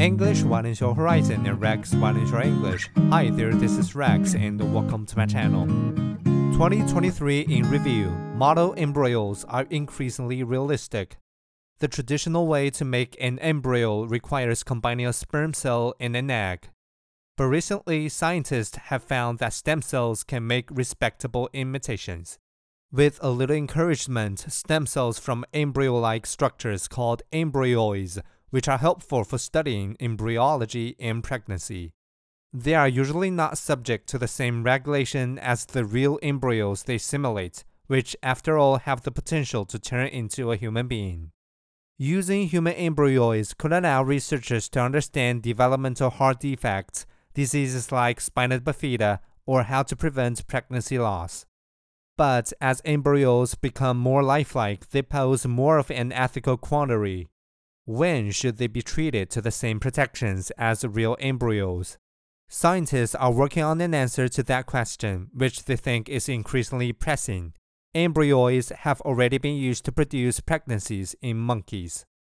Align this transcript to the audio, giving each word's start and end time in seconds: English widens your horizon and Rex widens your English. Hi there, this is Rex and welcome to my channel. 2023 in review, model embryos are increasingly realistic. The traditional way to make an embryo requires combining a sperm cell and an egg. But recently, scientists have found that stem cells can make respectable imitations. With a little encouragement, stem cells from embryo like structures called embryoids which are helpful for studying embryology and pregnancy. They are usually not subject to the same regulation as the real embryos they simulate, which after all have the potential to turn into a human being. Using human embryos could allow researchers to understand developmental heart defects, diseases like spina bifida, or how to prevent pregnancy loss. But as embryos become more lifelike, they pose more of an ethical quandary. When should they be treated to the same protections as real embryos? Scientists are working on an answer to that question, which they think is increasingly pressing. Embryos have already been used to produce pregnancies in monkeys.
English 0.00 0.42
widens 0.44 0.80
your 0.80 0.94
horizon 0.94 1.44
and 1.46 1.60
Rex 1.60 1.94
widens 1.94 2.30
your 2.30 2.40
English. 2.40 2.88
Hi 3.10 3.28
there, 3.28 3.52
this 3.52 3.76
is 3.76 3.94
Rex 3.94 4.34
and 4.34 4.58
welcome 4.72 5.04
to 5.04 5.14
my 5.18 5.26
channel. 5.26 5.66
2023 6.54 7.40
in 7.40 7.68
review, 7.68 8.08
model 8.08 8.72
embryos 8.78 9.44
are 9.44 9.66
increasingly 9.68 10.42
realistic. 10.42 11.18
The 11.80 11.88
traditional 11.88 12.46
way 12.46 12.70
to 12.70 12.84
make 12.86 13.14
an 13.20 13.38
embryo 13.40 14.04
requires 14.04 14.62
combining 14.62 15.06
a 15.06 15.12
sperm 15.12 15.52
cell 15.52 15.92
and 16.00 16.16
an 16.16 16.30
egg. 16.30 16.70
But 17.36 17.48
recently, 17.48 18.08
scientists 18.08 18.78
have 18.78 19.04
found 19.04 19.38
that 19.40 19.52
stem 19.52 19.82
cells 19.82 20.24
can 20.24 20.46
make 20.46 20.70
respectable 20.70 21.50
imitations. 21.52 22.38
With 22.90 23.18
a 23.20 23.28
little 23.28 23.54
encouragement, 23.54 24.46
stem 24.48 24.86
cells 24.86 25.18
from 25.18 25.44
embryo 25.52 25.94
like 25.98 26.24
structures 26.24 26.88
called 26.88 27.20
embryoids 27.34 28.18
which 28.50 28.68
are 28.68 28.78
helpful 28.78 29.24
for 29.24 29.38
studying 29.38 29.96
embryology 30.00 30.96
and 31.00 31.24
pregnancy. 31.24 31.92
They 32.52 32.74
are 32.74 32.88
usually 32.88 33.30
not 33.30 33.58
subject 33.58 34.08
to 34.08 34.18
the 34.18 34.28
same 34.28 34.64
regulation 34.64 35.38
as 35.38 35.64
the 35.64 35.84
real 35.84 36.18
embryos 36.22 36.82
they 36.82 36.98
simulate, 36.98 37.64
which 37.86 38.16
after 38.22 38.58
all 38.58 38.78
have 38.78 39.02
the 39.02 39.12
potential 39.12 39.64
to 39.66 39.78
turn 39.78 40.08
into 40.08 40.50
a 40.50 40.56
human 40.56 40.88
being. 40.88 41.30
Using 41.96 42.48
human 42.48 42.72
embryos 42.74 43.54
could 43.54 43.72
allow 43.72 44.02
researchers 44.02 44.68
to 44.70 44.80
understand 44.80 45.42
developmental 45.42 46.10
heart 46.10 46.40
defects, 46.40 47.06
diseases 47.34 47.92
like 47.92 48.20
spina 48.20 48.58
bifida, 48.58 49.20
or 49.46 49.64
how 49.64 49.82
to 49.82 49.94
prevent 49.94 50.46
pregnancy 50.46 50.98
loss. 50.98 51.46
But 52.16 52.52
as 52.60 52.82
embryos 52.84 53.54
become 53.54 53.98
more 53.98 54.22
lifelike, 54.22 54.90
they 54.90 55.02
pose 55.02 55.46
more 55.46 55.78
of 55.78 55.90
an 55.90 56.12
ethical 56.12 56.56
quandary. 56.56 57.28
When 57.84 58.30
should 58.30 58.58
they 58.58 58.66
be 58.66 58.82
treated 58.82 59.30
to 59.30 59.40
the 59.40 59.50
same 59.50 59.80
protections 59.80 60.50
as 60.58 60.84
real 60.84 61.16
embryos? 61.20 61.98
Scientists 62.48 63.14
are 63.14 63.32
working 63.32 63.62
on 63.62 63.80
an 63.80 63.94
answer 63.94 64.28
to 64.28 64.42
that 64.42 64.66
question, 64.66 65.28
which 65.32 65.64
they 65.64 65.76
think 65.76 66.08
is 66.08 66.28
increasingly 66.28 66.92
pressing. 66.92 67.54
Embryos 67.94 68.70
have 68.70 69.00
already 69.02 69.38
been 69.38 69.56
used 69.56 69.84
to 69.84 69.92
produce 69.92 70.40
pregnancies 70.40 71.14
in 71.22 71.36
monkeys. 71.36 72.04